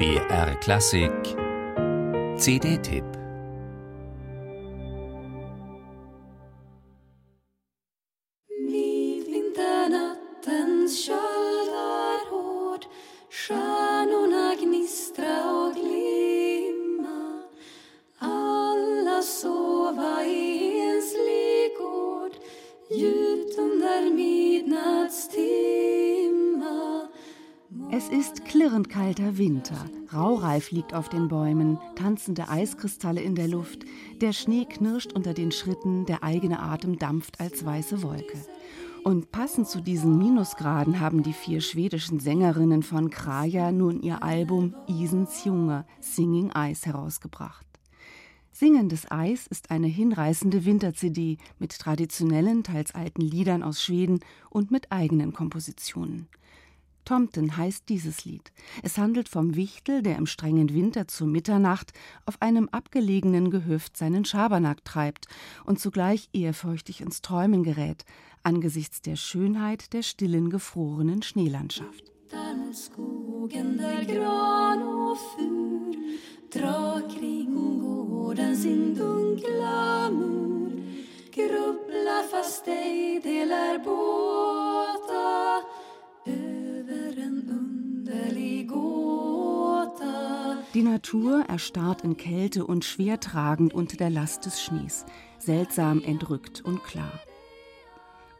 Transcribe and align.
BR 0.00 0.60
Klassik 0.62 1.36
CD-Tipp 2.38 3.04
Midvinternattens 8.60 11.06
köld 11.06 11.68
är 11.68 12.30
hård 12.30 12.84
Stjärnorna 13.30 14.54
gnistra 14.54 15.50
och 15.50 15.74
glimma. 15.74 17.42
Alla 18.18 19.22
sova 19.22 20.24
i 20.24 20.80
enslig 20.80 21.76
gård 21.78 22.32
Djupt 22.90 23.58
under 23.58 24.10
midnattstid 24.14 25.59
Es 28.00 28.08
ist 28.08 28.46
klirrend 28.46 28.88
kalter 28.88 29.36
Winter. 29.36 29.76
Raureif 30.10 30.70
liegt 30.70 30.94
auf 30.94 31.10
den 31.10 31.28
Bäumen, 31.28 31.78
tanzende 31.96 32.48
Eiskristalle 32.48 33.20
in 33.20 33.34
der 33.34 33.46
Luft. 33.46 33.84
Der 34.22 34.32
Schnee 34.32 34.64
knirscht 34.64 35.12
unter 35.12 35.34
den 35.34 35.52
Schritten, 35.52 36.06
der 36.06 36.24
eigene 36.24 36.60
Atem 36.60 36.98
dampft 36.98 37.40
als 37.40 37.62
weiße 37.62 38.02
Wolke. 38.02 38.38
Und 39.04 39.32
passend 39.32 39.68
zu 39.68 39.82
diesen 39.82 40.16
Minusgraden 40.16 40.98
haben 40.98 41.22
die 41.22 41.34
vier 41.34 41.60
schwedischen 41.60 42.20
Sängerinnen 42.20 42.82
von 42.82 43.10
Kraja 43.10 43.70
nun 43.70 44.00
ihr 44.00 44.22
Album 44.22 44.74
Isens 44.86 45.44
Junge, 45.44 45.84
Singing 46.00 46.52
Ice 46.56 46.86
herausgebracht. 46.86 47.66
Singendes 48.50 49.10
Eis 49.10 49.46
ist 49.46 49.70
eine 49.70 49.88
hinreißende 49.88 50.64
Winter-CD 50.64 51.36
mit 51.58 51.78
traditionellen, 51.78 52.62
teils 52.62 52.94
alten 52.94 53.20
Liedern 53.20 53.62
aus 53.62 53.82
Schweden 53.82 54.20
und 54.48 54.70
mit 54.70 54.90
eigenen 54.90 55.34
Kompositionen. 55.34 56.28
Tomten 57.04 57.56
heißt 57.56 57.88
dieses 57.88 58.24
Lied. 58.24 58.52
Es 58.82 58.98
handelt 58.98 59.28
vom 59.28 59.56
Wichtel, 59.56 60.02
der 60.02 60.16
im 60.16 60.26
strengen 60.26 60.72
Winter 60.74 61.08
zu 61.08 61.26
Mitternacht 61.26 61.92
auf 62.26 62.40
einem 62.40 62.68
abgelegenen 62.70 63.50
Gehöft 63.50 63.96
seinen 63.96 64.24
Schabernack 64.24 64.84
treibt 64.84 65.26
und 65.64 65.80
zugleich 65.80 66.28
ehrfürchtig 66.32 67.00
ins 67.00 67.22
Träumen 67.22 67.62
gerät, 67.62 68.04
angesichts 68.42 69.02
der 69.02 69.16
Schönheit 69.16 69.92
der 69.92 70.02
stillen, 70.02 70.50
gefrorenen 70.50 71.22
Schneelandschaft. 71.22 72.10
skogen 72.74 73.76
där 73.76 74.02
gran 74.02 74.82
och 74.82 75.18
fur 75.18 75.94
drar 76.52 77.10
kring 77.10 77.40
Die 90.72 90.82
Natur 90.82 91.44
erstarrt 91.48 92.02
in 92.02 92.16
Kälte 92.16 92.64
und 92.64 92.84
schwer 92.84 93.18
tragend 93.18 93.74
unter 93.74 93.96
der 93.96 94.08
Last 94.08 94.46
des 94.46 94.62
Schnees, 94.62 95.04
seltsam 95.36 96.00
entrückt 96.04 96.60
und 96.64 96.84
klar. 96.84 97.20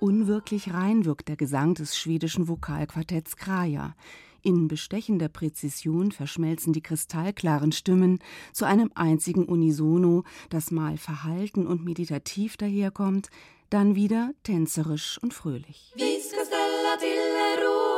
Unwirklich 0.00 0.72
rein 0.72 1.04
wirkt 1.04 1.28
der 1.28 1.36
Gesang 1.36 1.74
des 1.74 1.98
schwedischen 1.98 2.48
Vokalquartetts 2.48 3.36
Kraja. 3.36 3.94
In 4.40 4.68
bestechender 4.68 5.28
Präzision 5.28 6.12
verschmelzen 6.12 6.72
die 6.72 6.82
kristallklaren 6.82 7.72
Stimmen 7.72 8.20
zu 8.54 8.64
einem 8.64 8.90
einzigen 8.94 9.44
Unisono, 9.44 10.24
das 10.48 10.70
mal 10.70 10.96
verhalten 10.96 11.66
und 11.66 11.84
meditativ 11.84 12.56
daherkommt, 12.56 13.28
dann 13.68 13.96
wieder 13.96 14.32
tänzerisch 14.44 15.18
und 15.22 15.34
fröhlich. 15.34 15.92
Vi 15.94 16.20
ska 16.22 16.42
ställa 16.46 17.93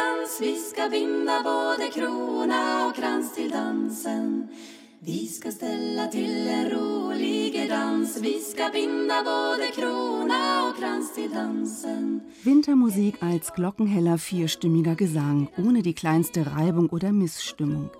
dans 0.00 0.40
Vi 0.40 0.56
ska 0.56 0.88
binda 0.88 1.42
både 1.42 1.90
krona 1.90 2.86
och 2.86 2.94
krans 2.94 3.34
till 3.34 3.50
dansen 3.50 4.48
Vi 5.00 5.26
ska 5.26 5.50
ställa 5.50 6.06
till 6.06 6.48
en 6.48 6.70
rolig 6.70 7.68
dans 7.68 8.16
Vi 8.20 8.40
ska 8.50 8.68
binda 8.72 9.22
både 9.24 9.66
krona 9.74 10.68
och 10.68 10.76
krans 10.80 11.14
till 11.14 11.30
dansen 11.30 12.20
Wintermusik 12.44 13.14
als 13.22 13.50
glockenheller 13.56 14.18
vierstimmiger 14.30 14.96
Gesang, 14.96 15.48
ohne 15.58 15.82
die 15.82 15.94
kleinste 15.94 16.40
Reibung 16.56 16.88
oder 16.88 17.12
Missstimmung. 17.12 17.90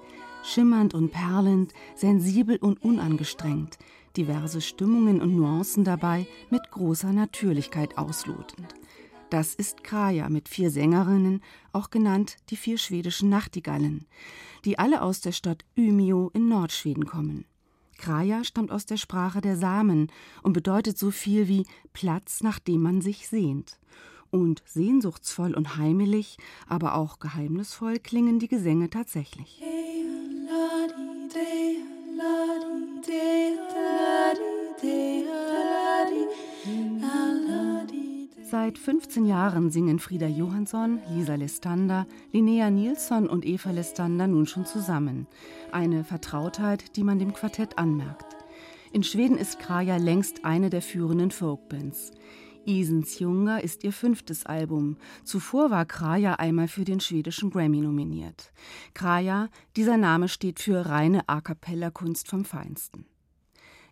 Schimmernd 0.42 0.94
und 0.94 1.12
perlend, 1.12 1.74
sensibel 1.96 2.56
und 2.56 2.82
unangestrengt, 2.82 3.78
diverse 4.16 4.60
Stimmungen 4.60 5.20
und 5.20 5.36
Nuancen 5.36 5.84
dabei 5.84 6.26
mit 6.50 6.62
großer 6.70 7.12
Natürlichkeit 7.12 7.98
auslotend. 7.98 8.74
Das 9.30 9.54
ist 9.54 9.84
Kraja 9.84 10.28
mit 10.28 10.48
vier 10.48 10.72
Sängerinnen, 10.72 11.40
auch 11.72 11.90
genannt 11.90 12.36
die 12.50 12.56
vier 12.56 12.78
schwedischen 12.78 13.28
Nachtigallen, 13.28 14.06
die 14.64 14.76
alle 14.76 15.02
aus 15.02 15.20
der 15.20 15.30
Stadt 15.30 15.64
Umeå 15.78 16.30
in 16.34 16.48
Nordschweden 16.48 17.06
kommen. 17.06 17.44
Kraja 17.96 18.42
stammt 18.42 18.72
aus 18.72 18.86
der 18.86 18.96
Sprache 18.96 19.40
der 19.40 19.56
Samen 19.56 20.10
und 20.42 20.52
bedeutet 20.52 20.98
so 20.98 21.12
viel 21.12 21.46
wie 21.46 21.64
Platz, 21.92 22.42
nach 22.42 22.58
dem 22.58 22.82
man 22.82 23.02
sich 23.02 23.28
sehnt. 23.28 23.78
Und 24.30 24.64
sehnsuchtsvoll 24.66 25.54
und 25.54 25.76
heimelig, 25.76 26.36
aber 26.66 26.96
auch 26.96 27.20
geheimnisvoll 27.20 28.00
klingen 28.00 28.40
die 28.40 28.48
Gesänge 28.48 28.90
tatsächlich. 28.90 29.62
Seit 38.62 38.76
15 38.76 39.24
Jahren 39.24 39.70
singen 39.70 39.98
Frieda 39.98 40.26
Johansson, 40.26 40.98
Lisa 41.08 41.34
Lestander, 41.34 42.06
Linnea 42.30 42.68
Nilsson 42.68 43.26
und 43.26 43.46
Eva 43.46 43.70
Lestander 43.70 44.26
nun 44.26 44.46
schon 44.46 44.66
zusammen. 44.66 45.26
Eine 45.72 46.04
Vertrautheit, 46.04 46.94
die 46.94 47.02
man 47.02 47.18
dem 47.18 47.32
Quartett 47.32 47.78
anmerkt. 47.78 48.36
In 48.92 49.02
Schweden 49.02 49.38
ist 49.38 49.60
Kraja 49.60 49.96
längst 49.96 50.44
eine 50.44 50.68
der 50.68 50.82
führenden 50.82 51.30
Folkbands. 51.30 52.10
Isens 52.66 53.18
Junger 53.18 53.64
ist 53.64 53.82
ihr 53.82 53.94
fünftes 53.94 54.44
Album. 54.44 54.98
Zuvor 55.24 55.70
war 55.70 55.86
Kraja 55.86 56.34
einmal 56.34 56.68
für 56.68 56.84
den 56.84 57.00
schwedischen 57.00 57.48
Grammy 57.48 57.80
nominiert. 57.80 58.52
Kraja, 58.92 59.48
dieser 59.74 59.96
Name 59.96 60.28
steht 60.28 60.60
für 60.60 60.84
reine 60.84 61.26
A 61.30 61.40
cappella 61.40 61.90
Kunst 61.90 62.28
vom 62.28 62.44
Feinsten. 62.44 63.06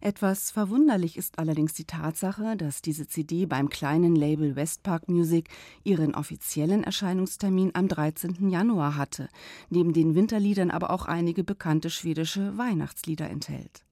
Etwas 0.01 0.53
verwunderlich 0.53 1.17
ist 1.17 1.41
allerdings 1.41 1.75
die 1.75 1.85
Tatsache, 1.85 2.57
dass 2.57 2.83
diese 2.83 3.09
CD 3.09 3.47
beim 3.47 3.69
kleinen 3.69 4.15
Label 4.15 4.55
Westpark 4.55 5.09
Music 5.09 5.49
ihren 5.83 6.15
offiziellen 6.15 6.85
Erscheinungstermin 6.85 7.73
am 7.75 7.89
13. 7.89 8.49
Januar 8.49 8.97
hatte, 8.97 9.29
neben 9.71 9.93
den 9.93 10.15
Winterliedern 10.15 10.71
aber 10.71 10.91
auch 10.91 11.07
einige 11.07 11.43
bekannte 11.43 11.91
schwedische 11.91 12.57
Weihnachtslieder 12.57 13.29
enthält. 13.29 13.85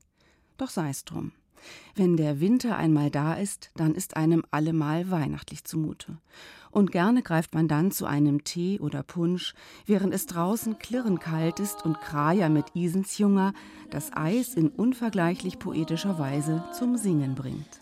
Doch 0.58 0.70
sei 0.70 0.90
es 0.90 1.04
drum. 1.04 1.32
Wenn 1.94 2.16
der 2.16 2.40
Winter 2.40 2.76
einmal 2.76 3.10
da 3.10 3.34
ist, 3.34 3.70
dann 3.76 3.94
ist 3.94 4.16
einem 4.16 4.44
allemal 4.50 5.10
weihnachtlich 5.10 5.64
zumute. 5.64 6.18
Und 6.70 6.92
gerne 6.92 7.22
greift 7.22 7.54
man 7.54 7.68
dann 7.68 7.90
zu 7.90 8.04
einem 8.04 8.44
Tee 8.44 8.80
oder 8.80 9.02
Punsch, 9.02 9.54
während 9.86 10.12
es 10.12 10.26
draußen 10.26 10.78
klirrend 10.78 11.20
kalt 11.20 11.58
ist 11.58 11.84
und 11.86 12.00
Kraja 12.00 12.50
mit 12.50 12.66
Isensjunger 12.74 13.54
das 13.90 14.12
Eis 14.14 14.54
in 14.54 14.68
unvergleichlich 14.68 15.58
poetischer 15.58 16.18
Weise 16.18 16.64
zum 16.78 16.98
Singen 16.98 17.34
bringt. 17.34 17.78